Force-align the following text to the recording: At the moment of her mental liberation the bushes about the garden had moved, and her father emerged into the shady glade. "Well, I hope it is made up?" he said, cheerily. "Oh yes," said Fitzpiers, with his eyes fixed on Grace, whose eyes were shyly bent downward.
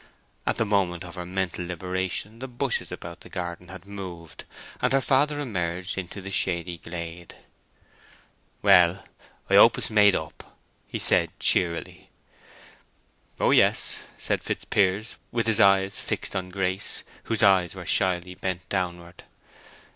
At 0.47 0.57
the 0.57 0.65
moment 0.65 1.03
of 1.03 1.13
her 1.13 1.27
mental 1.27 1.63
liberation 1.63 2.39
the 2.39 2.47
bushes 2.47 2.91
about 2.91 3.19
the 3.19 3.29
garden 3.29 3.67
had 3.67 3.85
moved, 3.85 4.45
and 4.81 4.91
her 4.93 4.99
father 4.99 5.39
emerged 5.39 5.95
into 5.95 6.21
the 6.21 6.31
shady 6.31 6.79
glade. 6.79 7.35
"Well, 8.63 9.05
I 9.47 9.53
hope 9.53 9.77
it 9.77 9.83
is 9.83 9.91
made 9.91 10.15
up?" 10.15 10.57
he 10.87 10.97
said, 10.97 11.29
cheerily. 11.39 12.09
"Oh 13.39 13.51
yes," 13.51 13.99
said 14.17 14.43
Fitzpiers, 14.43 15.17
with 15.31 15.45
his 15.45 15.59
eyes 15.59 15.99
fixed 15.99 16.35
on 16.35 16.49
Grace, 16.49 17.03
whose 17.25 17.43
eyes 17.43 17.75
were 17.75 17.85
shyly 17.85 18.33
bent 18.33 18.67
downward. 18.69 19.23